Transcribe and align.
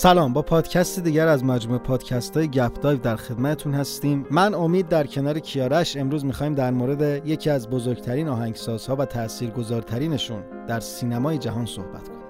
سلام 0.00 0.32
با 0.32 0.42
پادکست 0.42 1.00
دیگر 1.00 1.28
از 1.28 1.44
مجموعه 1.44 1.78
پادکست 1.78 2.36
های 2.36 2.48
گپ 2.48 2.80
دایو 2.80 2.98
در 2.98 3.16
خدمتتون 3.16 3.74
هستیم. 3.74 4.26
من 4.30 4.54
امید 4.54 4.88
در 4.88 5.06
کنار 5.06 5.38
کیارش 5.38 5.96
امروز 5.96 6.24
می‌خوایم 6.24 6.54
در 6.54 6.70
مورد 6.70 7.26
یکی 7.26 7.50
از 7.50 7.70
بزرگترین 7.70 8.28
آهنگسازها 8.28 8.96
و 8.96 9.04
تاثیرگذارترینشون 9.04 10.42
در 10.66 10.80
سینمای 10.80 11.38
جهان 11.38 11.66
صحبت 11.66 12.08
کنیم. 12.08 12.22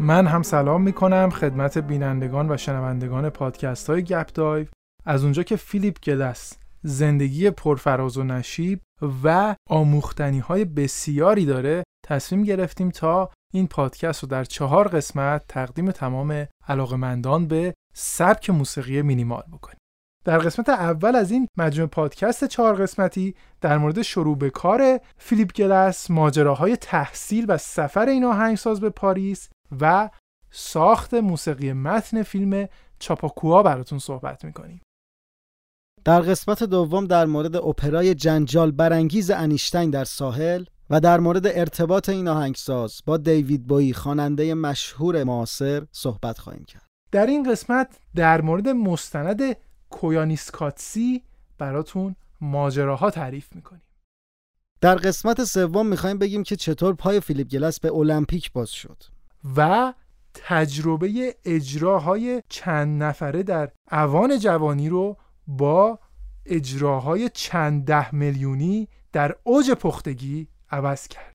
من 0.00 0.26
هم 0.26 0.42
سلام 0.42 0.82
می‌کنم 0.82 1.30
خدمت 1.30 1.78
بینندگان 1.78 2.50
و 2.50 2.56
شنوندگان 2.56 3.30
پادکست 3.30 3.90
های 3.90 4.02
گپ 4.02 4.28
دایو. 4.34 4.66
از 5.04 5.24
اونجا 5.24 5.42
که 5.42 5.56
فیلیپ 5.56 6.00
گلس 6.00 6.58
زندگی 6.82 7.50
پرفراز 7.50 8.16
و 8.16 8.22
نشیب 8.22 8.80
و 9.24 9.56
آموختنی 9.70 10.38
های 10.38 10.64
بسیاری 10.64 11.46
داره 11.46 11.84
تصمیم 12.06 12.42
گرفتیم 12.42 12.90
تا 12.90 13.30
این 13.52 13.66
پادکست 13.66 14.22
رو 14.22 14.28
در 14.28 14.44
چهار 14.44 14.88
قسمت 14.88 15.44
تقدیم 15.48 15.90
تمام 15.90 16.46
علاقمندان 16.68 17.48
به 17.48 17.74
سبک 17.94 18.50
موسیقی 18.50 19.02
مینیمال 19.02 19.42
بکنیم. 19.52 19.78
در 20.24 20.38
قسمت 20.38 20.68
اول 20.68 21.16
از 21.16 21.30
این 21.30 21.48
مجموعه 21.58 21.90
پادکست 21.90 22.44
چهار 22.44 22.82
قسمتی 22.82 23.34
در 23.60 23.78
مورد 23.78 24.02
شروع 24.02 24.38
به 24.38 24.50
کار 24.50 25.00
فیلیپ 25.18 25.52
گلس، 25.52 26.10
ماجراهای 26.10 26.76
تحصیل 26.76 27.44
و 27.48 27.58
سفر 27.58 28.08
این 28.08 28.24
آهنگساز 28.24 28.80
به 28.80 28.90
پاریس 28.90 29.48
و 29.80 30.10
ساخت 30.50 31.14
موسیقی 31.14 31.72
متن 31.72 32.22
فیلم 32.22 32.68
چاپاکوها 32.98 33.62
براتون 33.62 33.98
صحبت 33.98 34.44
می‌کنیم. 34.44 34.80
در 36.04 36.20
قسمت 36.20 36.62
دوم 36.62 37.06
در 37.06 37.26
مورد 37.26 37.56
اپرای 37.56 38.14
جنجال 38.14 38.70
برانگیز 38.70 39.30
انیشتین 39.30 39.90
در 39.90 40.04
ساحل 40.04 40.64
و 40.90 41.00
در 41.00 41.20
مورد 41.20 41.46
ارتباط 41.46 42.08
این 42.08 42.28
آهنگساز 42.28 43.00
با 43.06 43.16
دیوید 43.16 43.66
بویی 43.66 43.92
خواننده 43.92 44.54
مشهور 44.54 45.24
معاصر 45.24 45.86
صحبت 45.92 46.38
خواهیم 46.38 46.64
کرد. 46.64 46.86
در 47.12 47.26
این 47.26 47.50
قسمت 47.50 47.98
در 48.14 48.40
مورد 48.40 48.68
مستند 48.68 49.56
کویانیسکاتسی 49.90 51.22
براتون 51.58 52.16
ماجراها 52.40 53.10
تعریف 53.10 53.54
می‌کنیم. 53.54 53.82
در 54.80 54.94
قسمت 54.94 55.44
سوم 55.44 55.86
می‌خوایم 55.86 56.18
بگیم 56.18 56.42
که 56.42 56.56
چطور 56.56 56.94
پای 56.94 57.20
فیلیپ 57.20 57.48
گلس 57.48 57.80
به 57.80 57.94
المپیک 57.94 58.52
باز 58.52 58.70
شد 58.70 59.02
و 59.56 59.92
تجربه 60.34 61.34
اجراهای 61.44 62.42
چند 62.48 63.02
نفره 63.02 63.42
در 63.42 63.70
اوان 63.92 64.38
جوانی 64.38 64.88
رو 64.88 65.16
با 65.46 65.98
اجراهای 66.46 67.30
چند 67.34 67.84
ده 67.84 68.14
میلیونی 68.14 68.88
در 69.12 69.36
اوج 69.42 69.70
پختگی 69.70 70.48
عوض 70.70 71.08
کرد. 71.08 71.32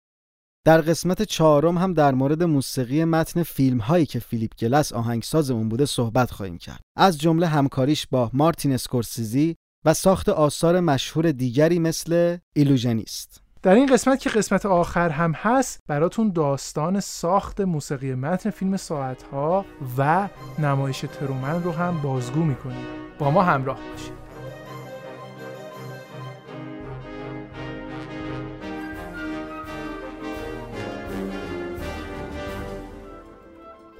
در 0.65 0.81
قسمت 0.81 1.21
چهارم 1.21 1.77
هم 1.77 1.93
در 1.93 2.13
مورد 2.13 2.43
موسیقی 2.43 3.05
متن 3.05 3.43
فیلم 3.43 3.77
هایی 3.77 4.05
که 4.05 4.19
فیلیپ 4.19 4.55
گلس 4.55 4.93
آهنگساز 4.93 5.51
اون 5.51 5.69
بوده 5.69 5.85
صحبت 5.85 6.31
خواهیم 6.31 6.57
کرد. 6.57 6.81
از 6.97 7.17
جمله 7.17 7.47
همکاریش 7.47 8.07
با 8.07 8.29
مارتین 8.33 8.71
اسکورسیزی 8.71 9.55
و 9.85 9.93
ساخت 9.93 10.29
آثار 10.29 10.79
مشهور 10.79 11.31
دیگری 11.31 11.79
مثل 11.79 12.37
ایلوژنیست. 12.53 13.41
در 13.63 13.75
این 13.75 13.85
قسمت 13.85 14.19
که 14.19 14.29
قسمت 14.29 14.65
آخر 14.65 15.09
هم 15.09 15.31
هست 15.31 15.83
براتون 15.87 16.31
داستان 16.31 16.99
ساخت 16.99 17.61
موسیقی 17.61 18.13
متن 18.13 18.49
فیلم 18.49 18.77
ساعت 18.77 19.23
ها 19.23 19.65
و 19.97 20.27
نمایش 20.59 20.99
ترومن 20.99 21.63
رو 21.63 21.71
هم 21.71 22.01
بازگو 22.01 22.43
می‌کنیم. 22.43 22.85
با 23.19 23.31
ما 23.31 23.43
همراه 23.43 23.79
باشید. 23.91 24.19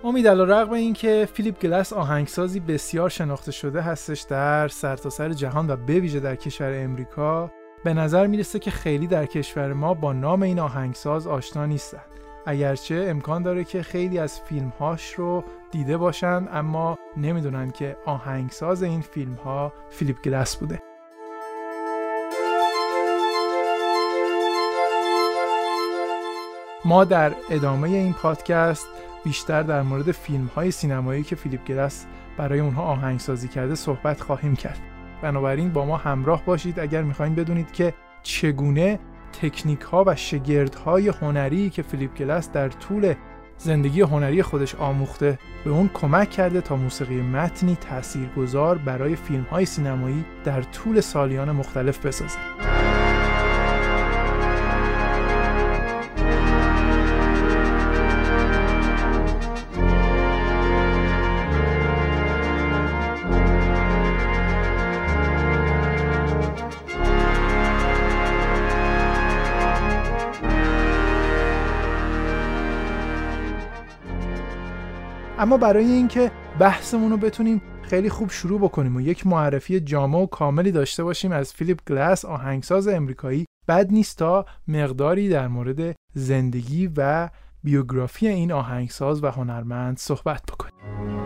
امید 0.04 0.28
علا 0.28 0.44
رقم 0.44 0.72
این 0.72 0.94
که 0.94 1.28
فیلیپ 1.34 1.60
گلس 1.60 1.94
آهنگسازی 1.94 2.60
بسیار 2.60 3.10
شناخته 3.10 3.52
شده 3.52 3.82
هستش 3.82 4.22
در 4.22 4.68
سرتاسر 4.68 5.10
سر 5.10 5.34
جهان 5.34 5.70
و 5.70 5.76
به 5.76 6.00
ویژه 6.00 6.20
در 6.20 6.36
کشور 6.36 6.84
امریکا 6.84 7.52
به 7.84 7.94
نظر 7.94 8.28
می‌رسه 8.28 8.60
که 8.60 8.72
خیلی 8.72 9.08
در 9.08 9.26
کشور 9.26 9.74
ما 9.74 9.94
با 9.94 10.14
نام 10.14 10.42
این 10.42 10.60
آهنگساز 10.60 11.28
آشنا 11.28 11.66
نیستن. 11.66 12.02
اگرچه 12.46 13.06
امکان 13.10 13.44
داره 13.44 13.64
که 13.64 13.84
خیلی 13.84 14.20
از 14.20 14.40
فیلمهاش 14.40 15.14
رو 15.14 15.44
دیده 15.72 15.98
باشن 15.98 16.48
اما 16.52 16.98
نمی‌دونن 17.18 17.72
که 17.72 17.98
آهنگساز 18.06 18.84
این 18.84 19.02
فیلم 19.02 19.34
ها 19.34 19.74
فیلیپ 19.90 20.22
گلس 20.22 20.56
بوده. 20.56 20.80
ما 26.86 27.04
در 27.04 27.32
ادامه 27.50 27.90
این 27.90 28.14
پادکست 28.14 28.88
بیشتر 29.24 29.64
در 29.64 29.82
مورد 29.82 30.12
فیلم 30.12 30.46
های 30.56 30.72
سینمایی 30.72 31.24
که 31.24 31.36
فیلیپ 31.36 31.66
گلس 31.66 32.06
برای 32.38 32.60
اونها 32.60 32.84
آهنگسازی 32.84 33.48
کرده 33.48 33.76
صحبت 33.76 34.22
خواهیم 34.22 34.56
کرد. 34.56 34.80
بنابراین 35.22 35.74
با 35.74 35.86
ما 35.86 35.98
همراه 35.98 36.46
باشید 36.46 36.80
اگر 36.80 37.04
می‌خواین 37.04 37.36
بدونید 37.36 37.72
که 37.72 37.94
چگونه 38.24 39.00
تکنیک 39.42 39.82
ها 39.82 40.04
و 40.08 40.16
شگرد 40.16 40.76
های 40.76 41.08
هنری 41.08 41.70
که 41.70 41.82
فیلیپ 41.82 42.16
گلس 42.16 42.52
در 42.52 42.70
طول 42.70 43.14
زندگی 43.58 44.02
هنری 44.02 44.44
خودش 44.44 44.76
آموخته 44.76 45.40
به 45.66 45.72
اون 45.72 45.90
کمک 45.94 46.30
کرده 46.30 46.62
تا 46.62 46.76
موسیقی 46.76 47.22
متنی 47.22 47.76
تاثیرگذار 47.76 48.78
برای 48.78 49.16
فیلم 49.16 49.44
های 49.52 49.66
سینمایی 49.66 50.26
در 50.44 50.62
طول 50.62 51.02
سالیان 51.02 51.52
مختلف 51.52 52.06
بسازه. 52.06 52.69
اما 75.40 75.58
برای 75.58 75.86
اینکه 75.86 76.32
بحثمون 76.60 77.12
رو 77.12 77.18
بتونیم 77.18 77.62
خیلی 77.82 78.10
خوب 78.10 78.32
شروع 78.32 78.60
بکنیم 78.60 78.96
و 78.96 79.02
یک 79.02 79.28
معرفی 79.28 79.80
جامع 79.80 80.18
و 80.18 80.26
کاملی 80.26 80.72
داشته 80.72 81.04
باشیم 81.04 81.32
از 81.32 81.54
فیلیپ 81.54 81.80
گلاس 81.88 82.26
آهنگساز 82.26 82.88
امریکایی 82.88 83.46
بد 83.68 83.92
نیست 83.92 84.18
تا 84.18 84.46
مقداری 84.68 85.30
در 85.30 85.48
مورد 85.48 85.96
زندگی 86.14 86.92
و 86.98 87.30
بیوگرافی 87.64 88.28
این 88.28 88.52
آهنگساز 88.52 89.24
و 89.24 89.28
هنرمند 89.28 89.98
صحبت 89.98 90.44
بکنیم. 90.44 91.19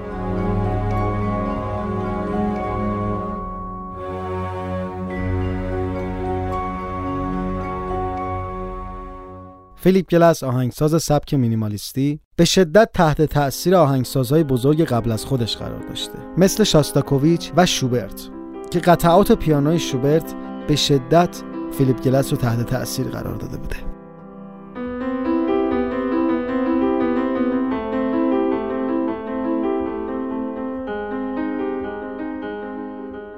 فیلیپ 9.84 10.10
گلس 10.10 10.44
آهنگساز 10.44 11.04
سبک 11.04 11.34
مینیمالیستی 11.34 12.20
به 12.36 12.46
شدت 12.46 12.90
تحت 12.94 13.22
تأثیر 13.22 13.76
آهنگسازهای 13.76 14.44
بزرگ 14.44 14.84
قبل 14.84 15.12
از 15.12 15.26
خودش 15.26 15.58
قرار 15.58 15.80
داشته 15.80 16.20
مثل 16.38 16.64
شاستاکوویچ 16.64 17.52
و 17.58 17.66
شوبرت 17.66 18.30
که 18.72 18.80
قطعات 18.80 19.32
پیانوی 19.32 19.80
شوبرت 19.80 20.36
به 20.68 20.76
شدت 20.76 21.44
فیلیپ 21.78 22.02
گلس 22.02 22.32
رو 22.32 22.38
تحت 22.38 22.66
تأثیر 22.66 23.08
قرار 23.08 23.36
داده 23.36 23.58
بوده. 23.58 23.76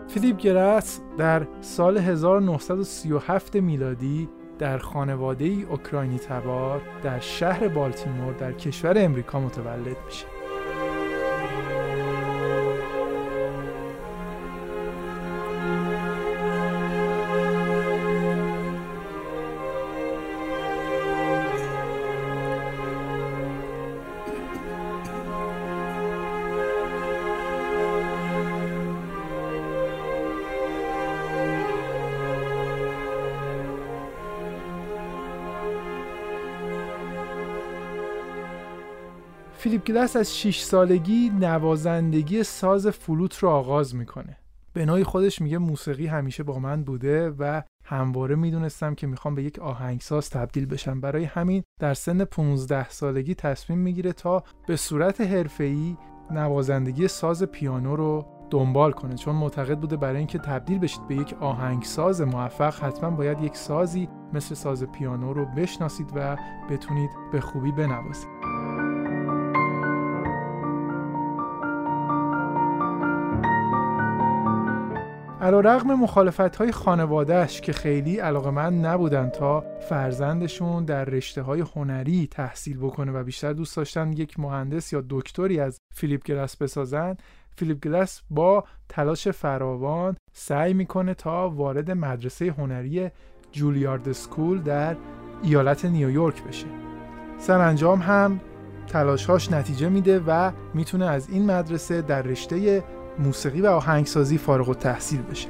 فیلیپ 0.07 0.37
گلس 0.37 0.99
در 1.17 1.47
سال 1.61 1.97
1937 1.97 3.55
میلادی 3.55 4.29
در 4.59 4.77
خانواده 4.77 5.45
ای 5.45 5.63
اوکراینی 5.69 6.19
تبار 6.19 6.81
در 7.03 7.19
شهر 7.19 7.67
بالتیمور 7.67 8.33
در 8.33 8.51
کشور 8.51 8.93
امریکا 8.97 9.39
متولد 9.39 9.97
میشه. 10.05 10.34
فیلیپ 39.65 39.85
گلس 39.85 40.15
از 40.15 40.37
6 40.37 40.59
سالگی 40.59 41.31
نوازندگی 41.39 42.43
ساز 42.43 42.87
فلوت 42.87 43.37
رو 43.37 43.49
آغاز 43.49 43.95
می‌کنه. 43.95 44.37
به 44.73 44.85
نوعی 44.85 45.03
خودش 45.03 45.41
میگه 45.41 45.57
موسیقی 45.57 46.07
همیشه 46.07 46.43
با 46.43 46.59
من 46.59 46.83
بوده 46.83 47.29
و 47.29 47.61
همواره 47.85 48.35
می‌دونستم 48.35 48.95
که 48.95 49.07
می‌خوام 49.07 49.35
به 49.35 49.43
یک 49.43 49.59
آهنگساز 49.59 50.29
تبدیل 50.29 50.65
بشم. 50.65 51.01
برای 51.01 51.23
همین 51.23 51.63
در 51.79 51.93
سن 51.93 52.25
15 52.25 52.89
سالگی 52.89 53.35
تصمیم 53.35 53.79
می‌گیره 53.79 54.13
تا 54.13 54.43
به 54.67 54.75
صورت 54.75 55.21
حرفه‌ای 55.21 55.97
نوازندگی 56.31 57.07
ساز 57.07 57.43
پیانو 57.43 57.95
رو 57.95 58.25
دنبال 58.49 58.91
کنه. 58.91 59.15
چون 59.15 59.35
معتقد 59.35 59.79
بوده 59.79 59.97
برای 59.97 60.17
اینکه 60.17 60.39
تبدیل 60.39 60.79
بشید 60.79 61.07
به 61.07 61.15
یک 61.15 61.35
آهنگساز 61.39 62.21
موفق 62.21 62.83
حتما 62.83 63.11
باید 63.11 63.41
یک 63.41 63.55
سازی 63.55 64.09
مثل 64.33 64.55
ساز 64.55 64.83
پیانو 64.83 65.33
رو 65.33 65.45
بشناسید 65.45 66.11
و 66.15 66.37
بتونید 66.69 67.09
به 67.31 67.41
خوبی 67.41 67.71
بنوازید. 67.71 68.54
علا 75.45 75.59
رقم 75.59 75.93
مخالفت 75.93 76.55
های 76.55 76.71
خانوادهش 76.71 77.61
که 77.61 77.73
خیلی 77.73 78.17
علاقه 78.17 78.49
من 78.51 78.79
نبودن 78.79 79.29
تا 79.29 79.63
فرزندشون 79.89 80.85
در 80.85 81.05
رشته 81.05 81.41
های 81.41 81.63
هنری 81.75 82.27
تحصیل 82.31 82.77
بکنه 82.77 83.11
و 83.11 83.23
بیشتر 83.23 83.53
دوست 83.53 83.77
داشتن 83.77 84.13
یک 84.13 84.39
مهندس 84.39 84.93
یا 84.93 85.03
دکتری 85.09 85.59
از 85.59 85.79
فیلیپ 85.93 86.23
گلس 86.25 86.57
بسازن 86.57 87.17
فیلیپ 87.55 87.79
گلس 87.79 88.21
با 88.29 88.63
تلاش 88.89 89.27
فراوان 89.27 90.17
سعی 90.33 90.73
می‌کنه 90.73 91.13
تا 91.13 91.49
وارد 91.49 91.91
مدرسه 91.91 92.51
هنری 92.57 93.09
جولیارد 93.51 94.11
سکول 94.11 94.61
در 94.61 94.95
ایالت 95.43 95.85
نیویورک 95.85 96.43
بشه. 96.43 96.67
سرانجام 97.37 97.99
هم 97.99 98.39
تلاشهاش 98.87 99.51
نتیجه 99.51 99.89
میده 99.89 100.19
و 100.27 100.51
می‌تونه 100.73 101.05
از 101.05 101.29
این 101.29 101.45
مدرسه 101.45 102.01
در 102.01 102.21
رشته 102.21 102.83
موسیقی 103.19 103.61
و 103.61 103.67
آهنگسازی 103.67 104.37
فارغ 104.37 104.69
التحصیل 104.69 105.21
بشه. 105.21 105.49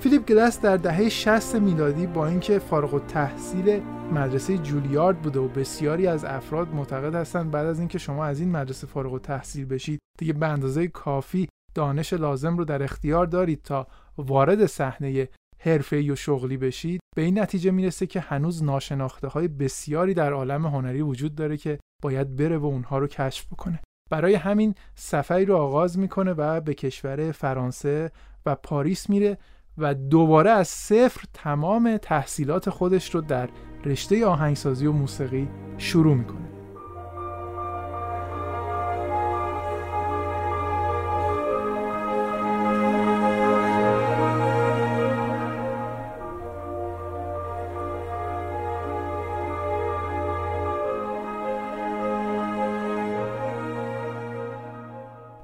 فیلیپ 0.00 0.26
گلس 0.26 0.60
در 0.60 0.76
دهه 0.76 1.08
60 1.08 1.54
میلادی 1.54 2.06
با 2.06 2.26
اینکه 2.26 2.58
فارغ 2.58 2.94
التحصیل 2.94 3.82
مدرسه 4.12 4.58
جولیارد 4.58 5.22
بوده 5.22 5.40
و 5.40 5.48
بسیاری 5.48 6.06
از 6.06 6.24
افراد 6.24 6.68
معتقد 6.68 7.14
هستند 7.14 7.50
بعد 7.50 7.66
از 7.66 7.78
اینکه 7.78 7.98
شما 7.98 8.24
از 8.24 8.40
این 8.40 8.50
مدرسه 8.50 8.86
فارغ 8.86 9.12
التحصیل 9.12 9.64
بشید 9.64 10.00
دیگه 10.18 10.32
به 10.32 10.46
اندازه 10.46 10.88
کافی 10.88 11.48
دانش 11.74 12.12
لازم 12.12 12.56
رو 12.56 12.64
در 12.64 12.82
اختیار 12.82 13.26
دارید 13.26 13.62
تا 13.62 13.86
وارد 14.18 14.66
صحنه 14.66 15.28
حرفه 15.58 16.12
و 16.12 16.16
شغلی 16.16 16.56
بشید. 16.56 17.00
به 17.16 17.22
این 17.22 17.38
نتیجه 17.38 17.70
می‌رسه 17.70 18.06
که 18.06 18.20
هنوز 18.20 18.62
ناشناخته 18.62 19.28
های 19.28 19.48
بسیاری 19.48 20.14
در 20.14 20.32
عالم 20.32 20.66
هنری 20.66 21.02
وجود 21.02 21.34
داره 21.34 21.56
که 21.56 21.78
باید 22.02 22.36
بره 22.36 22.58
و 22.58 22.66
اونها 22.66 22.98
رو 22.98 23.06
کشف 23.06 23.46
بکنه. 23.46 23.80
برای 24.10 24.34
همین 24.34 24.74
سفری 24.94 25.44
رو 25.44 25.56
آغاز 25.56 25.98
می‌کنه 25.98 26.32
و 26.32 26.60
به 26.60 26.74
کشور 26.74 27.32
فرانسه 27.32 28.10
و 28.46 28.54
پاریس 28.54 29.10
میره 29.10 29.38
و 29.78 29.94
دوباره 29.94 30.50
از 30.50 30.68
صفر 30.68 31.24
تمام 31.32 31.96
تحصیلات 31.96 32.70
خودش 32.70 33.14
رو 33.14 33.20
در 33.20 33.48
رشته 33.84 34.26
آهنگسازی 34.26 34.86
و 34.86 34.92
موسیقی 34.92 35.48
شروع 35.78 36.14
می‌کنه. 36.14 36.55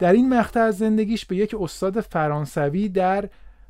در 0.03 0.13
این 0.13 0.29
مقطع 0.29 0.61
از 0.61 0.79
زندگیش 0.79 1.27
به 1.27 1.37
یک 1.37 1.55
استاد 1.61 2.01
فرانسوی 2.01 2.89
در 2.89 3.29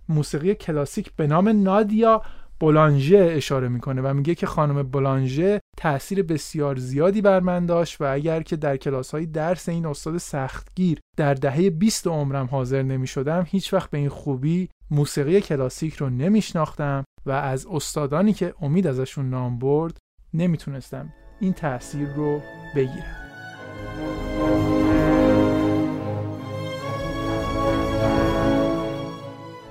موسیقی 0.09 0.55
کلاسیک 0.55 1.13
به 1.17 1.27
نام 1.27 1.49
نادیا 1.49 2.23
بولانژه 2.61 3.33
اشاره 3.37 3.69
می‌کنه 3.69 4.03
و 4.03 4.15
میگه 4.15 4.35
که 4.35 4.47
خانم 4.47 4.83
بولانژه 4.83 5.61
تاثیر 5.77 6.23
بسیار 6.23 6.77
زیادی 6.77 7.23
بر 7.23 7.41
من 7.41 7.67
داشت 7.67 8.01
و 8.01 8.05
اگر 8.05 8.43
که 8.43 8.57
در 8.57 8.77
کلاس 8.77 9.11
های 9.11 9.27
درس 9.27 9.69
این 9.69 9.87
استاد 9.87 10.19
سختگیر 10.19 10.99
در 11.17 11.35
دهه 11.35 11.71
20 11.71 12.07
عمرم 12.07 12.47
حاضر 12.47 12.83
نمی 12.83 13.07
شدم 13.07 13.47
هیچ 13.49 13.75
وقت 13.75 13.91
به 13.91 13.99
این 13.99 14.09
خوبی 14.09 14.69
موسیقی 14.91 15.41
کلاسیک 15.41 15.95
رو 15.95 16.11
نمیشناختم 16.11 17.05
و 17.27 17.31
از 17.31 17.67
استادانی 17.67 18.33
که 18.33 18.55
امید 18.63 18.87
ازشون 18.87 19.31
نام 19.31 19.59
برد 19.59 19.97
نمی‌تونستم 20.35 21.13
این 21.41 21.53
تاثیر 21.53 22.09
رو 22.17 22.41
بگیرم. 22.77 23.22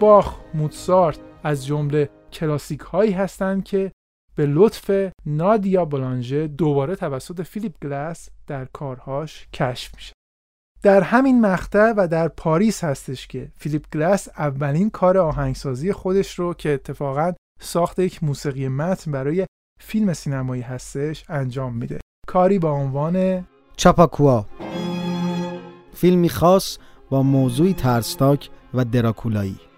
باخ 0.01 0.36
موتسارت 0.53 1.19
از 1.44 1.65
جمله 1.65 2.09
کلاسیک 2.33 2.80
هایی 2.80 3.12
هستند 3.12 3.63
که 3.63 3.92
به 4.36 4.45
لطف 4.45 5.12
نادیا 5.25 5.86
بلانژه 5.86 6.48
دوباره 6.48 6.95
توسط 6.95 7.42
فیلیپ 7.42 7.74
گلاس 7.83 8.30
در 8.48 8.65
کارهاش 8.65 9.48
کشف 9.53 9.95
میشه. 9.95 10.13
در 10.83 11.01
همین 11.01 11.42
مقطع 11.42 11.94
و 11.98 12.07
در 12.07 12.27
پاریس 12.27 12.83
هستش 12.83 13.27
که 13.27 13.51
فیلیپ 13.57 13.86
گلاس 13.94 14.30
اولین 14.38 14.89
کار 14.89 15.18
آهنگسازی 15.18 15.94
خودش 15.94 16.39
رو 16.39 16.54
که 16.54 16.69
اتفاقا 16.74 17.33
ساخت 17.59 18.00
یک 18.00 18.24
موسیقی 18.24 18.68
متن 18.68 19.12
برای 19.12 19.45
فیلم 19.81 20.13
سینمایی 20.13 20.62
هستش 20.62 21.25
انجام 21.30 21.75
میده. 21.75 22.00
کاری 22.27 22.59
با 22.59 22.71
عنوان 22.71 23.47
چاپاکوا. 23.77 24.45
فیلمی 25.94 26.30
خاص 26.30 26.77
با 27.09 27.24
موضوعی 27.24 27.74
ترسناک 27.74 28.50
و 28.74 28.86
دراکولایی. 28.86 29.70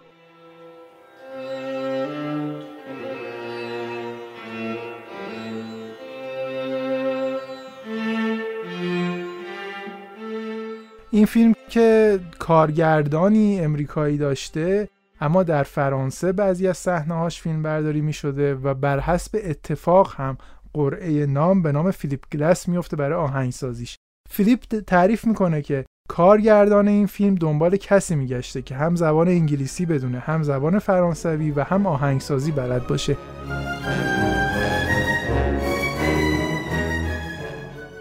این 11.14 11.26
فیلم 11.26 11.54
که 11.70 12.20
کارگردانی 12.40 13.60
امریکایی 13.60 14.18
داشته 14.18 14.90
اما 15.22 15.44
در 15.44 15.64
فرانسه 15.64 16.32
بعضی 16.32 16.68
از 16.68 16.78
صحنه‌هاش 16.78 17.42
فیلم 17.42 17.64
برداری 17.64 18.02
می 18.02 18.14
شده 18.14 18.56
و 18.56 18.74
بر 18.74 19.00
حسب 19.00 19.40
اتفاق 19.44 20.14
هم 20.18 20.38
قرعه 20.74 21.26
نام 21.26 21.62
به 21.62 21.72
نام 21.72 21.92
فیلیپ 21.92 22.24
گلس 22.32 22.68
میفته 22.68 22.96
برای 22.96 23.18
آهنگسازیش. 23.18 23.98
فیلیپ 24.30 24.60
تعریف 24.88 25.26
می‌کنه 25.26 25.62
که 25.62 25.86
کارگردان 26.10 26.88
این 26.88 27.08
فیلم 27.08 27.36
دنبال 27.36 27.78
کسی 27.78 28.16
میگشته 28.16 28.62
که 28.62 28.76
هم 28.76 28.96
زبان 28.96 29.28
انگلیسی 29.28 29.86
بدونه 29.86 30.20
هم 30.20 30.44
زبان 30.44 30.80
فرانسوی 30.80 31.52
و 31.52 31.64
هم 31.64 31.86
آهنگسازی 31.86 32.52
بلد 32.52 32.88
باشه. 32.88 33.18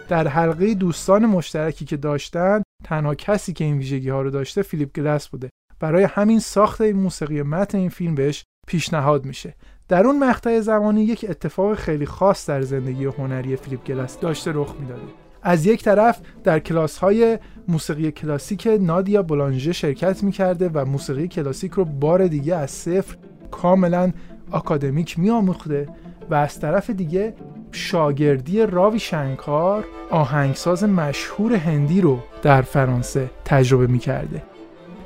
در 0.09 0.28
حلقه 0.28 0.75
دوستان 0.75 1.26
مشترکی 1.26 1.85
که 1.85 1.97
داشتن 1.97 2.62
تنها 2.84 3.14
کسی 3.14 3.52
که 3.52 3.64
این 3.64 3.78
ویژگی 3.78 4.08
ها 4.08 4.22
رو 4.22 4.30
داشته 4.30 4.62
فیلیپ 4.62 4.92
گلس 4.92 5.28
بوده. 5.28 5.50
برای 5.80 6.04
همین 6.04 6.40
ساخت 6.40 6.80
موسیقی 6.80 7.42
متن 7.42 7.78
این 7.78 7.88
فیلم 7.88 8.14
بهش 8.14 8.44
پیشنهاد 8.66 9.24
میشه. 9.24 9.54
در 9.88 10.06
اون 10.06 10.18
مقطع 10.18 10.60
زمانی 10.60 11.04
یک 11.04 11.26
اتفاق 11.28 11.74
خیلی 11.74 12.06
خاص 12.06 12.48
در 12.48 12.62
زندگی 12.62 13.04
هنری 13.04 13.56
فیلیپ 13.56 13.84
گلس 13.84 14.20
داشته 14.20 14.52
رخ 14.54 14.74
می‌داده. 14.80 15.02
از 15.42 15.66
یک 15.66 15.82
طرف 15.84 16.20
در 16.44 16.58
کلاس 16.58 16.98
های 16.98 17.38
موسیقی 17.68 18.10
کلاسیک 18.10 18.68
نادیا 18.80 19.22
بولانژه 19.22 19.72
شرکت 19.72 20.22
می‌کرده 20.22 20.68
و 20.68 20.84
موسیقی 20.84 21.28
کلاسیک 21.28 21.72
رو 21.72 21.84
بار 21.84 22.26
دیگه 22.26 22.56
از 22.56 22.70
صفر 22.70 23.16
کاملا 23.50 24.12
آکادمیک 24.50 25.18
میآموخته 25.18 25.88
و 26.30 26.34
از 26.34 26.60
طرف 26.60 26.90
دیگه 26.90 27.34
شاگردی 27.73 28.67
راوی 28.67 28.99
شنکار 28.99 29.85
آهنگساز 30.11 30.85
مشهور 30.85 31.55
هندی 31.55 32.00
رو 32.00 32.19
در 32.43 32.62
فرانسه 32.62 33.31
تجربه 33.45 33.87
می‌کرده. 33.87 34.43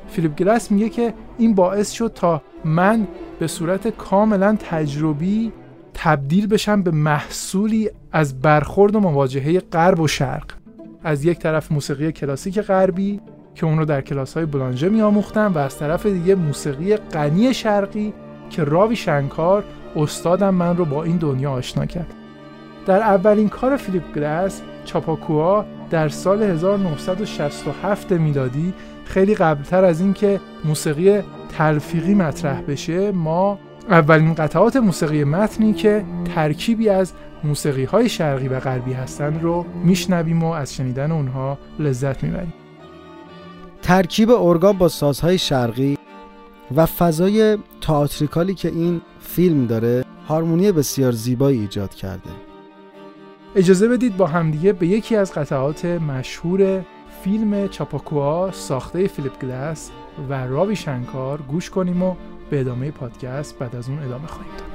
فیلیپ 0.08 0.36
گلاس 0.36 0.72
میگه 0.72 0.88
که 0.88 1.14
این 1.38 1.54
باعث 1.54 1.90
شد 1.90 2.12
تا 2.14 2.42
من 2.64 3.06
به 3.38 3.46
صورت 3.46 3.88
کاملا 3.88 4.56
تجربی 4.60 5.52
تبدیل 5.94 6.46
بشم 6.46 6.82
به 6.82 6.90
محصولی 6.90 7.90
از 8.12 8.40
برخورد 8.40 8.96
و 8.96 9.00
مواجهه 9.00 9.60
غرب 9.60 10.00
و 10.00 10.08
شرق. 10.08 10.50
از 11.04 11.24
یک 11.24 11.38
طرف 11.38 11.72
موسیقی 11.72 12.12
کلاسیک 12.12 12.60
غربی 12.60 13.20
که 13.54 13.66
اون 13.66 13.78
رو 13.78 13.84
در 13.84 14.00
کلاس 14.00 14.34
های 14.34 14.46
بلانژه 14.46 14.88
می 14.88 15.02
آموختم 15.02 15.52
و 15.54 15.58
از 15.58 15.78
طرف 15.78 16.06
دیگه 16.06 16.34
موسیقی 16.34 16.96
غنی 16.96 17.54
شرقی 17.54 18.12
که 18.50 18.64
راوی 18.64 18.96
شنکار 18.96 19.64
استادم 19.96 20.54
من 20.54 20.76
رو 20.76 20.84
با 20.84 21.04
این 21.04 21.16
دنیا 21.16 21.50
آشنا 21.50 21.86
کرد. 21.86 22.15
در 22.86 23.00
اولین 23.00 23.48
کار 23.48 23.76
فیلیپ 23.76 24.12
گلاس 24.14 24.62
چاپاکوا 24.84 25.64
در 25.90 26.08
سال 26.08 26.42
1967 26.42 28.12
میلادی 28.12 28.74
خیلی 29.04 29.34
قبلتر 29.34 29.84
از 29.84 30.00
اینکه 30.00 30.40
موسیقی 30.64 31.22
تلفیقی 31.58 32.14
مطرح 32.14 32.60
بشه 32.60 33.12
ما 33.12 33.58
اولین 33.88 34.34
قطعات 34.34 34.76
موسیقی 34.76 35.24
متنی 35.24 35.72
که 35.72 36.04
ترکیبی 36.34 36.88
از 36.88 37.12
موسیقی 37.44 37.84
های 37.84 38.08
شرقی 38.08 38.48
و 38.48 38.60
غربی 38.60 38.92
هستند 38.92 39.42
رو 39.42 39.66
میشنویم 39.84 40.42
و 40.42 40.50
از 40.50 40.74
شنیدن 40.74 41.12
اونها 41.12 41.58
لذت 41.78 42.22
می‌بریم. 42.24 42.54
ترکیب 43.82 44.30
ارگان 44.30 44.78
با 44.78 44.88
سازهای 44.88 45.38
شرقی 45.38 45.98
و 46.76 46.86
فضای 46.86 47.58
تئاتریکالی 47.80 48.54
که 48.54 48.68
این 48.68 49.00
فیلم 49.20 49.66
داره 49.66 50.04
هارمونی 50.28 50.72
بسیار 50.72 51.12
زیبایی 51.12 51.60
ایجاد 51.60 51.94
کرده. 51.94 52.45
اجازه 53.56 53.88
بدید 53.88 54.16
با 54.16 54.26
همدیگه 54.26 54.72
به 54.72 54.86
یکی 54.86 55.16
از 55.16 55.32
قطعات 55.32 55.84
مشهور 55.84 56.84
فیلم 57.22 57.68
چاپاکوها 57.68 58.50
ساخته 58.52 59.06
فیلیپ 59.06 59.38
گلاس 59.38 59.90
و 60.28 60.46
راوی 60.46 60.76
شنکار 60.76 61.42
گوش 61.42 61.70
کنیم 61.70 62.02
و 62.02 62.14
به 62.50 62.60
ادامه 62.60 62.90
پادکست 62.90 63.58
بعد 63.58 63.76
از 63.76 63.88
اون 63.88 63.98
ادامه 63.98 64.26
خواهیم 64.26 64.52
داد. 64.58 64.65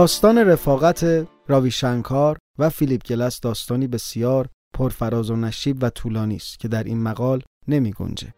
داستان 0.00 0.38
رفاقت 0.38 1.26
راوی 1.48 1.70
شنکار 1.70 2.38
و 2.58 2.68
فیلیپ 2.68 3.02
گلس 3.02 3.40
داستانی 3.40 3.86
بسیار 3.86 4.48
پرفراز 4.74 5.30
و 5.30 5.36
نشیب 5.36 5.82
و 5.82 5.90
طولانی 5.90 6.36
است 6.36 6.58
که 6.58 6.68
در 6.68 6.84
این 6.84 7.02
مقال 7.02 7.42
نمی 7.68 7.92
گنجه. 7.92 8.34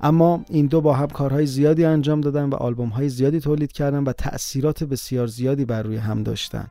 اما 0.00 0.44
این 0.48 0.66
دو 0.66 0.80
با 0.80 0.94
هم 0.94 1.06
کارهای 1.06 1.46
زیادی 1.46 1.84
انجام 1.84 2.20
دادن 2.20 2.48
و 2.48 2.54
آلبوم 2.54 2.88
های 2.88 3.08
زیادی 3.08 3.40
تولید 3.40 3.72
کردن 3.72 4.04
و 4.04 4.12
تأثیرات 4.12 4.84
بسیار 4.84 5.26
زیادی 5.26 5.64
بر 5.64 5.82
روی 5.82 5.96
هم 5.96 6.22
داشتن 6.22 6.66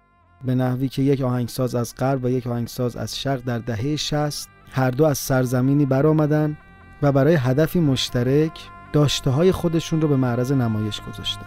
به 0.45 0.55
نحوی 0.55 0.89
که 0.89 1.01
یک 1.01 1.21
آهنگساز 1.21 1.75
از 1.75 1.95
غرب 1.95 2.25
و 2.25 2.29
یک 2.29 2.47
آهنگساز 2.47 2.95
از 2.95 3.17
شرق 3.17 3.43
در 3.43 3.59
دهه 3.59 3.95
60 3.95 4.49
هر 4.71 4.91
دو 4.91 5.05
از 5.05 5.17
سرزمینی 5.17 5.85
برآمدن 5.85 6.57
و 7.01 7.11
برای 7.11 7.35
هدفی 7.35 7.79
مشترک 7.79 8.69
داشته 8.93 9.29
های 9.29 9.51
خودشون 9.51 10.01
رو 10.01 10.07
به 10.07 10.15
معرض 10.15 10.51
نمایش 10.51 11.01
گذاشتن. 11.01 11.45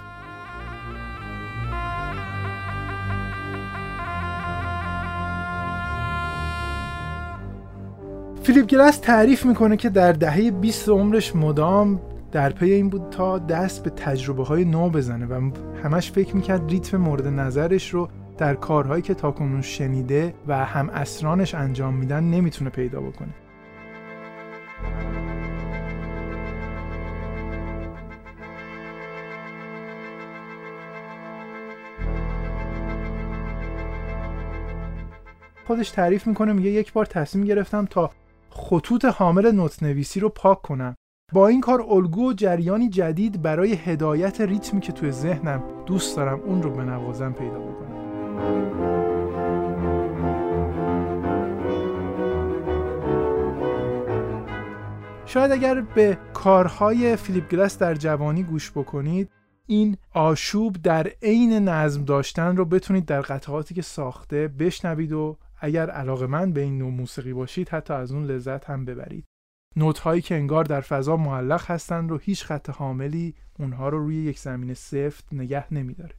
فیلیپ 8.42 8.66
گلاس 8.66 8.98
تعریف 8.98 9.46
می‌کنه 9.46 9.76
که 9.76 9.88
در 9.88 10.12
دهه 10.12 10.50
20 10.50 10.88
عمرش 10.88 11.36
مدام 11.36 12.00
در 12.32 12.50
پی 12.50 12.72
این 12.72 12.88
بود 12.88 13.10
تا 13.10 13.38
دست 13.38 13.82
به 13.82 13.90
تجربه 13.90 14.44
های 14.44 14.64
نو 14.64 14.90
بزنه 14.90 15.26
و 15.26 15.50
همش 15.82 16.10
فکر 16.10 16.36
می‌کرد 16.36 16.70
ریتم 16.70 16.96
مورد 16.96 17.26
نظرش 17.26 17.90
رو 17.90 18.08
در 18.38 18.54
کارهایی 18.54 19.02
که 19.02 19.14
تاکنون 19.14 19.62
شنیده 19.62 20.34
و 20.46 20.64
هم 20.64 20.90
اسرانش 20.90 21.54
انجام 21.54 21.94
میدن 21.94 22.24
نمی‌تونه 22.24 22.70
پیدا 22.70 23.00
بکنه. 23.00 23.34
خودش 35.70 35.90
تعریف 35.90 36.26
می‌کنه 36.26 36.52
میگه 36.52 36.70
یک 36.70 36.92
بار 36.92 37.06
تصمیم 37.06 37.44
گرفتم 37.44 37.84
تا 37.84 38.10
خطوط 38.50 39.04
حامل 39.04 39.50
نوت 39.50 39.82
نویسی 39.82 40.20
رو 40.20 40.28
پاک 40.28 40.62
کنم. 40.62 40.96
با 41.32 41.48
این 41.48 41.60
کار 41.60 41.84
الگو 41.88 42.30
و 42.30 42.32
جریانی 42.32 42.88
جدید 42.88 43.42
برای 43.42 43.72
هدایت 43.72 44.40
ریتمی 44.40 44.80
که 44.80 44.92
توی 44.92 45.10
ذهنم 45.10 45.62
دوست 45.86 46.16
دارم 46.16 46.40
اون 46.40 46.62
رو 46.62 46.70
به 46.70 46.82
پیدا 47.30 47.58
بکنم. 47.58 48.00
شاید 55.26 55.52
اگر 55.52 55.80
به 55.80 56.18
کارهای 56.34 57.16
فیلیپ 57.16 57.48
گلاس 57.48 57.78
در 57.78 57.94
جوانی 57.94 58.42
گوش 58.42 58.70
بکنید 58.70 59.30
این 59.66 59.96
آشوب 60.14 60.76
در 60.82 61.06
عین 61.22 61.68
نظم 61.68 62.04
داشتن 62.04 62.56
رو 62.56 62.64
بتونید 62.64 63.04
در 63.04 63.20
قطعاتی 63.20 63.74
که 63.74 63.82
ساخته 63.82 64.48
بشنوید 64.48 65.12
و 65.12 65.36
اگر 65.60 65.90
علاقه 65.90 66.26
من 66.26 66.52
به 66.52 66.60
این 66.60 66.78
نوع 66.78 66.90
موسیقی 66.90 67.32
باشید 67.32 67.68
حتی 67.68 67.94
از 67.94 68.12
اون 68.12 68.24
لذت 68.24 68.64
هم 68.64 68.84
ببرید. 68.84 69.24
نوت 69.76 69.98
هایی 69.98 70.22
که 70.22 70.34
انگار 70.34 70.64
در 70.64 70.80
فضا 70.80 71.16
معلق 71.16 71.70
هستند 71.70 72.10
رو 72.10 72.18
هیچ 72.18 72.44
خط 72.44 72.70
حاملی 72.70 73.34
اونها 73.58 73.88
رو 73.88 73.98
روی 73.98 74.16
یک 74.16 74.38
زمین 74.38 74.74
سفت 74.74 75.24
نگه 75.32 75.74
نمیداره. 75.74 76.14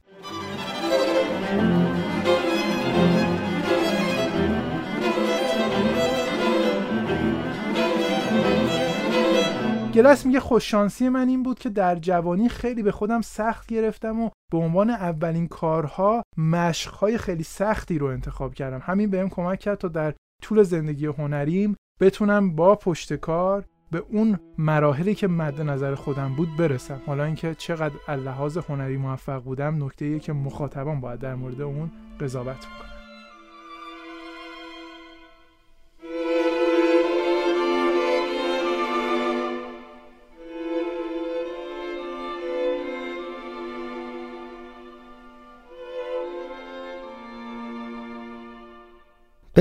گلس 9.94 10.26
میگه 10.26 10.40
خوششانسی 10.40 11.08
من 11.08 11.28
این 11.28 11.42
بود 11.42 11.58
که 11.58 11.68
در 11.68 11.96
جوانی 11.96 12.48
خیلی 12.48 12.82
به 12.82 12.92
خودم 12.92 13.20
سخت 13.20 13.66
گرفتم 13.66 14.20
و 14.20 14.30
به 14.52 14.58
عنوان 14.58 14.90
اولین 14.90 15.48
کارها 15.48 16.22
مشقهای 16.36 17.18
خیلی 17.18 17.42
سختی 17.42 17.98
رو 17.98 18.06
انتخاب 18.06 18.54
کردم. 18.54 18.80
همین 18.82 19.10
بهم 19.10 19.28
کمک 19.28 19.58
کرد 19.58 19.78
تا 19.78 19.88
در 19.88 20.14
طول 20.42 20.62
زندگی 20.62 21.06
هنریم 21.06 21.76
بتونم 22.00 22.56
با 22.56 22.74
پشت 22.74 23.12
کار 23.12 23.64
به 23.90 24.04
اون 24.10 24.38
مراحلی 24.58 25.14
که 25.14 25.28
مد 25.28 25.60
نظر 25.60 25.94
خودم 25.94 26.34
بود 26.34 26.48
برسم. 26.58 27.00
حالا 27.06 27.24
اینکه 27.24 27.54
چقدر 27.54 28.16
لحاظ 28.16 28.58
هنری 28.58 28.96
موفق 28.96 29.42
بودم 29.42 29.84
نکته 29.84 30.18
که 30.18 30.32
مخاطبان 30.32 31.00
باید 31.00 31.20
در 31.20 31.34
مورد 31.34 31.60
اون 31.60 31.90
قضاوت 32.20 32.56
بکنم 32.56 32.91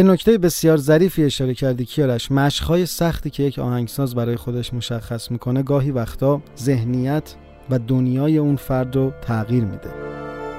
به 0.02 0.08
نکته 0.08 0.38
بسیار 0.38 0.78
ظریفی 0.78 1.24
اشاره 1.24 1.54
کردی 1.54 1.86
کیارش. 1.86 2.32
مشقهای 2.32 2.86
سختی 2.86 3.30
که 3.30 3.44
یک 3.44 3.60
آهنگساز 3.60 4.16
برای 4.16 4.36
خودش 4.36 4.74
مشخص 4.74 5.32
می‌کنه 5.32 5.64
گاهی 5.64 5.92
وقتا 5.92 6.42
ذهنیت 6.58 7.36
و 7.70 7.80
دنیای 7.80 8.38
اون 8.38 8.56
فرد 8.56 8.96
رو 8.96 9.12
تغییر 9.22 9.64
میده. 9.64 9.90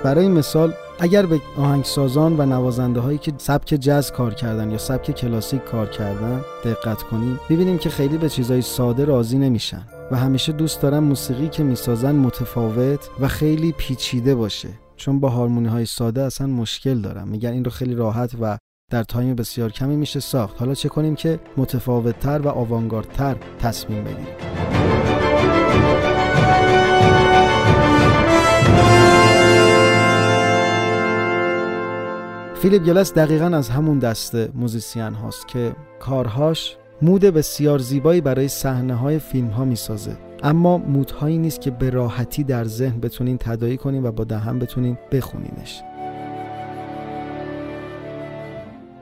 برای 0.05 0.29
مثال 0.29 0.73
اگر 1.01 1.27
به 1.27 1.41
آهنگسازان 1.57 2.41
و 2.41 2.47
نوازنده 2.47 3.01
هایی 3.01 3.19
که 3.19 3.33
سبک 3.39 3.69
جز 3.69 4.11
کار 4.11 4.35
کردن 4.35 4.71
یا 4.71 4.79
سبک 4.79 5.11
کلاسیک 5.11 5.65
کار 5.65 5.87
کردن 5.87 6.41
دقت 6.65 7.03
کنیم 7.03 7.41
ببینیم 7.51 7.79
که 7.79 7.91
خیلی 7.91 8.19
به 8.19 8.29
چیزای 8.29 8.63
ساده 8.63 9.05
راضی 9.05 9.39
نمیشن 9.39 9.83
و 10.11 10.17
همیشه 10.17 10.53
دوست 10.53 10.83
دارن 10.83 10.99
موسیقی 10.99 11.49
که 11.49 11.63
می‌سازن 11.63 12.15
متفاوت 12.15 13.09
و 13.21 13.29
خیلی 13.29 13.73
پیچیده 13.73 14.35
باشه. 14.35 14.69
چون 14.97 15.21
با 15.21 15.29
هارمونی 15.29 15.69
های 15.69 15.87
ساده 15.87 16.23
اصلا 16.23 16.47
مشکل 16.47 17.01
دارن. 17.01 17.29
میگن 17.29 17.51
این 17.51 17.65
رو 17.65 17.71
خیلی 17.71 17.95
راحت 17.95 18.35
و 18.41 18.59
در 18.93 19.03
time 19.03 19.35
بسیار 19.35 19.73
کمی 19.73 19.97
میشه 19.97 20.21
ساخت. 20.21 20.59
حالا 20.59 20.75
چه 20.75 20.89
کنیم 20.89 21.15
که 21.15 21.41
متفاوتتر 21.57 22.39
و 22.39 22.49
آوانگاردتر 22.49 23.37
تصمیم 23.59 24.05
بگیریم. 24.05 24.27
فیلیپ 32.55 32.83
گلس 32.83 33.15
دقیقا 33.15 33.47
از 33.47 33.69
همون 33.69 33.99
دسته 33.99 34.49
موزیسین 34.55 35.15
هاست 35.15 35.49
که 35.49 35.77
کارهاش 36.01 36.77
mood 37.03 37.25
بسیار 37.25 37.79
زیبایی 37.79 38.21
برای 38.21 38.49
صحنه 38.49 38.95
های 38.95 39.19
فیلم 39.19 39.49
ها 39.49 39.65
می 39.65 39.77
سازه 39.77 40.17
اما 40.43 40.79
مودهایی 40.79 41.39
نیست 41.39 41.61
که 41.61 41.71
به 41.71 41.91
راحتی 41.91 42.45
در 42.45 42.65
ذهن 42.65 43.01
بتونین 43.01 43.39
تدایی 43.39 43.77
کنین 43.77 44.07
و 44.07 44.13
با 44.13 44.25
دهن 44.25 44.59
بتونین 44.59 44.99
بخونینش. 45.13 45.83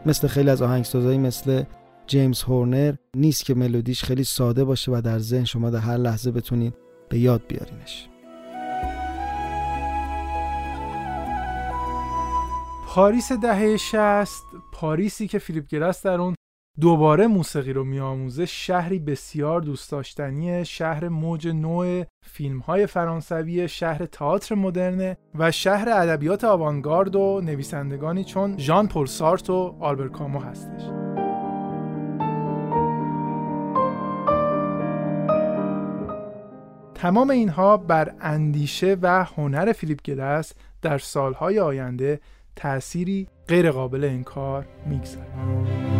مثل 0.06 0.28
خیلی 0.28 0.50
از 0.50 0.62
آهنگسازایی 0.62 1.18
مثل 1.18 1.62
جیمز 2.06 2.42
هورنر 2.42 2.94
نیست 3.16 3.44
که 3.44 3.54
ملودیش 3.54 4.04
خیلی 4.04 4.24
ساده 4.24 4.64
باشه 4.64 4.92
و 4.92 5.00
در 5.04 5.18
ذهن 5.18 5.44
شما 5.44 5.70
در 5.70 5.78
هر 5.78 5.96
لحظه 5.96 6.30
بتونید 6.30 6.74
به 7.08 7.18
یاد 7.18 7.42
بیارینش. 7.48 8.08
پاریس 12.86 13.32
دهه 13.32 13.76
60 13.76 14.42
پاریسی 14.72 15.28
که 15.28 15.38
فیلیپ 15.38 15.68
گلاس 15.68 16.06
در 16.06 16.20
اون 16.20 16.34
دوباره 16.80 17.26
موسیقی 17.26 17.72
رو 17.72 17.84
میآموزه 17.84 18.46
شهری 18.46 18.98
بسیار 18.98 19.60
دوست 19.60 19.90
داشتنی 19.90 20.64
شهر 20.64 21.08
موج 21.08 21.48
نوع 21.48 22.04
فیلم 22.26 22.58
های 22.58 22.86
فرانسوی 22.86 23.68
شهر 23.68 24.06
تئاتر 24.06 24.54
مدرنه 24.54 25.16
و 25.34 25.50
شهر 25.50 25.88
ادبیات 25.88 26.44
آوانگارد 26.44 27.16
و 27.16 27.40
نویسندگانی 27.44 28.24
چون 28.24 28.58
ژان 28.58 28.88
پل 28.88 29.06
سارت 29.06 29.50
و 29.50 29.76
آلبر 29.80 30.08
کامو 30.08 30.40
هستش. 30.40 30.82
تمام 36.94 37.30
اینها 37.30 37.76
بر 37.76 38.14
اندیشه 38.20 38.96
و 39.02 39.24
هنر 39.24 39.72
فیلیپ 39.72 40.02
گلس 40.02 40.52
در 40.82 40.98
سالهای 40.98 41.60
آینده 41.60 42.20
تأثیری 42.56 43.28
غیرقابل 43.48 44.04
انکار 44.04 44.66
می‌گذاره 44.86 45.99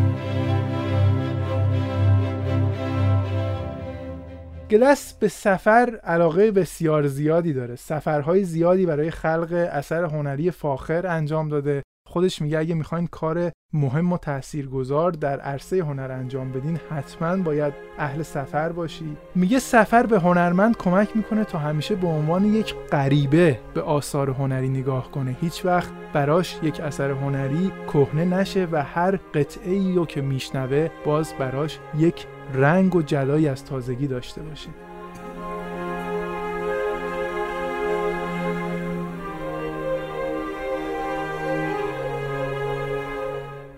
گلس 4.70 5.12
به 5.12 5.28
سفر 5.28 6.00
علاقه 6.04 6.50
بسیار 6.50 7.06
زیادی 7.06 7.52
داره. 7.52 7.76
سفرهای 7.76 8.44
زیادی 8.44 8.86
برای 8.86 9.10
خلق 9.10 9.68
اثر 9.72 10.04
هنری 10.04 10.50
فاخر 10.50 11.06
انجام 11.06 11.48
داده. 11.48 11.82
خودش 12.08 12.42
میگه 12.42 12.58
اگه 12.58 12.74
می‌خواین 12.74 13.06
کار 13.06 13.50
مهم 13.72 14.12
و 14.12 14.18
تاثیرگذار 14.18 15.10
در 15.10 15.40
عرصه 15.40 15.82
هنر 15.84 16.10
انجام 16.10 16.52
بدین 16.52 16.80
حتما 16.90 17.36
باید 17.36 17.74
اهل 17.98 18.22
سفر 18.22 18.72
باشی. 18.72 19.16
میگه 19.34 19.58
سفر 19.58 20.06
به 20.06 20.18
هنرمند 20.18 20.76
کمک 20.76 21.16
می‌کنه 21.16 21.44
تا 21.44 21.58
همیشه 21.58 21.94
به 21.94 22.06
عنوان 22.06 22.44
یک 22.44 22.74
غریبه 22.92 23.58
به 23.74 23.82
آثار 23.82 24.30
هنری 24.30 24.68
نگاه 24.68 25.10
کنه. 25.10 25.36
هیچ 25.40 25.64
وقت 25.64 25.90
براش 26.12 26.58
یک 26.62 26.80
اثر 26.80 27.10
هنری 27.10 27.72
کهنه 27.86 28.24
نشه 28.24 28.68
و 28.72 28.82
هر 28.82 29.16
قطعه 29.34 29.72
ای 29.72 29.94
رو 29.94 30.06
که 30.06 30.20
میشنوه 30.20 30.90
باز 31.04 31.34
براش 31.38 31.78
یک 31.98 32.26
رنگ 32.54 32.97
و 32.97 33.02
جلایی 33.02 33.49
از 33.49 33.64
تازگی 33.64 34.07
داشته 34.07 34.42
باشه 34.42 34.69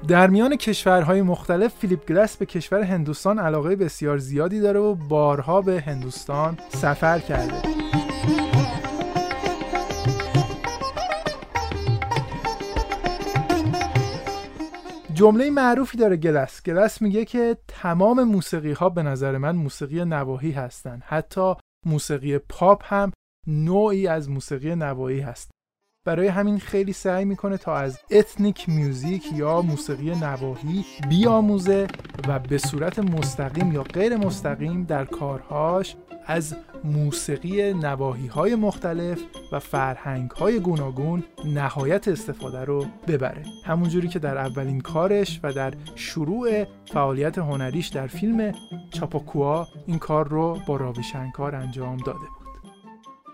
در 0.08 0.30
میان 0.30 0.56
کشورهای 0.56 1.22
مختلف 1.22 1.74
فیلیپ 1.74 2.06
گلس 2.06 2.36
به 2.36 2.46
کشور 2.46 2.82
هندوستان 2.82 3.38
علاقه 3.38 3.76
بسیار 3.76 4.18
زیادی 4.18 4.60
داره 4.60 4.80
و 4.80 4.94
بارها 4.94 5.60
به 5.60 5.80
هندوستان 5.80 6.58
سفر 6.68 7.18
کرده. 7.18 7.81
جمله 15.14 15.50
معروفی 15.50 15.98
داره 15.98 16.16
گلس. 16.16 16.62
گلس 16.62 17.02
میگه 17.02 17.24
که 17.24 17.56
تمام 17.68 18.24
موسیقی 18.24 18.72
ها 18.72 18.88
به 18.88 19.02
نظر 19.02 19.38
من 19.38 19.56
موسیقی 19.56 20.04
نواحی 20.04 20.50
هستن. 20.50 21.02
حتی 21.04 21.54
موسیقی 21.86 22.38
پاپ 22.38 22.82
هم 22.84 23.12
نوعی 23.46 24.06
از 24.06 24.30
موسیقی 24.30 24.74
نواحی 24.74 25.20
هست. 25.20 25.50
برای 26.04 26.28
همین 26.28 26.58
خیلی 26.58 26.92
سعی 26.92 27.24
می‌کنه 27.24 27.56
تا 27.56 27.76
از 27.76 27.98
ethnic 28.10 28.68
music 28.68 29.32
یا 29.36 29.62
موسیقی 29.62 30.14
نواحی 30.14 30.84
بیاموزه 31.08 31.86
و 32.28 32.38
به 32.38 32.58
صورت 32.58 32.98
مستقیم 32.98 33.72
یا 33.72 33.82
غیر 33.82 34.16
مستقیم 34.16 34.84
در 34.84 35.04
کارهاش 35.04 35.96
از 36.26 36.56
موسیقی 36.84 37.74
نواحی 37.74 38.26
های 38.26 38.54
مختلف 38.54 39.18
و 39.52 39.58
فرهنگ 39.58 40.30
های 40.30 40.60
گوناگون 40.60 41.24
نهایت 41.44 42.08
استفاده 42.08 42.64
رو 42.64 42.86
ببره. 43.08 43.42
همونجوری 43.64 44.08
که 44.08 44.18
در 44.18 44.38
اولین 44.38 44.80
کارش 44.80 45.40
و 45.42 45.52
در 45.52 45.74
شروع 45.94 46.64
فعالیت 46.92 47.38
هنریش 47.38 47.88
در 47.88 48.06
فیلم 48.06 48.52
چاپاکوا 48.90 49.66
این 49.86 49.98
کار 49.98 50.28
رو 50.28 50.58
با 50.66 50.76
راویشنکار 50.76 51.54
انجام 51.54 51.96
داده 51.96 52.18
بود. 52.18 52.42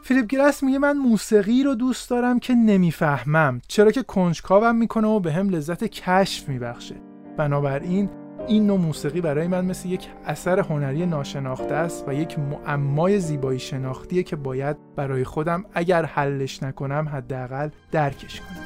فیلیپ 0.03 0.27
گرس 0.27 0.63
میگه 0.63 0.79
من 0.79 0.97
موسیقی 0.97 1.63
رو 1.63 1.75
دوست 1.75 2.11
دارم 2.11 2.39
که 2.39 2.55
نمی‌فهمم 2.55 3.61
چرا 3.69 3.91
که 3.91 4.03
کنجکاوم 4.03 4.77
می‌کنه 4.77 5.09
و 5.09 5.21
به 5.21 5.33
هم 5.33 5.49
لذت 5.49 5.85
کشف 5.85 6.49
میبخشه. 6.49 6.95
بنابراین 7.37 8.11
این 8.49 8.67
نوع 8.67 8.79
موسیقی 8.79 9.21
برای 9.21 9.47
من 9.47 9.65
مثل 9.65 9.89
یک 9.89 10.09
اثر 10.25 10.61
هنری 10.61 11.07
ناشناخته 11.07 11.75
است 11.75 12.05
و 12.09 12.15
یک 12.15 12.39
معمای 12.39 13.21
زیبایی 13.21 13.59
شناختیه 13.59 14.23
که 14.23 14.37
باید 14.37 14.77
برای 14.97 15.25
خودم 15.25 15.65
اگر 15.75 16.05
حلش 16.05 16.63
نکنم 16.63 17.09
حداقل 17.13 17.69
درکش 17.93 18.41
کنم. 18.41 18.57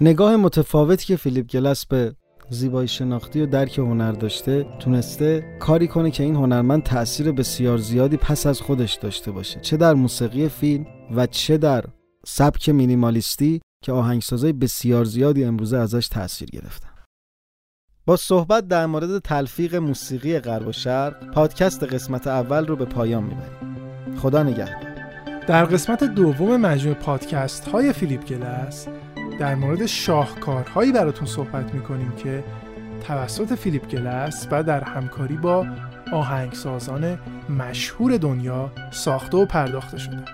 نگاه 0.00 0.36
متفاوتی 0.36 1.06
که 1.06 1.16
فیلیپ 1.16 1.46
گلس 1.46 1.86
به 1.86 2.14
زیبایی 2.50 2.88
شناختی 2.88 3.40
و 3.40 3.46
درک 3.46 3.78
هنر 3.78 4.12
داشته 4.12 4.66
تونسته 4.78 5.56
کاری 5.58 5.88
کنه 5.88 6.10
که 6.10 6.22
این 6.22 6.34
هنرمند 6.34 6.82
تاثیر 6.82 7.32
بسیار 7.32 7.78
زیادی 7.78 8.16
پس 8.16 8.46
از 8.46 8.60
خودش 8.60 8.94
داشته 8.94 9.30
باشه. 9.30 9.60
چه 9.60 9.76
در 9.76 9.94
موسیقی 9.94 10.48
فیلم 10.48 10.86
و 11.16 11.26
چه 11.26 11.58
در 11.58 11.84
سبک 12.26 12.68
مینیمالیستی 12.68 13.60
که 13.84 13.92
آهنگسازای 13.92 14.52
بسیار 14.52 15.04
زیادی 15.04 15.44
امروزه 15.44 15.76
ازش 15.76 16.08
تاثیر 16.08 16.50
گرفتن. 16.50 16.88
با 18.06 18.16
صحبت 18.16 18.68
در 18.68 18.86
مورد 18.86 19.18
تلفیق 19.18 19.74
موسیقی 19.74 20.38
غرب 20.38 20.66
و 20.66 20.72
شرق 20.72 21.30
پادکست 21.30 21.84
قسمت 21.84 22.26
اول 22.26 22.66
رو 22.66 22.76
به 22.76 22.84
پایان 22.84 23.22
می‌بریم. 23.22 23.76
خدا 24.16 24.42
نگهدار. 24.42 24.90
در 25.46 25.64
قسمت 25.64 26.04
دوم 26.04 26.56
مجموع 26.56 26.94
پادکست 26.94 27.68
های 27.68 27.92
فیلیپ 27.92 28.24
گلس 28.24 28.88
در 29.38 29.54
مورد 29.54 29.86
شاهکارهایی 29.86 30.92
براتون 30.92 31.26
صحبت 31.26 31.74
می‌کنیم 31.74 32.12
که 32.12 32.44
توسط 33.06 33.54
فیلیپ 33.54 33.88
گلس 33.88 34.48
و 34.50 34.62
در 34.62 34.84
همکاری 34.84 35.36
با 35.36 35.66
آهنگسازان 36.12 37.18
مشهور 37.48 38.16
دنیا 38.16 38.72
ساخته 38.90 39.36
و 39.36 39.46
پرداخته 39.46 39.98
شده. 39.98 40.24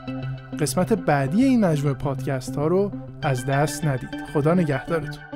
قسمت 0.61 0.92
بعدی 0.92 1.45
این 1.45 1.64
مجموعه 1.64 1.95
پادکست 1.95 2.57
ها 2.57 2.66
رو 2.66 2.92
از 3.23 3.47
دست 3.47 3.85
ندید. 3.85 4.11
خدا 4.35 4.55
نگهدارتون. 4.55 5.36